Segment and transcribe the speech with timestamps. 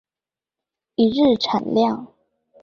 [0.95, 2.07] 一日產量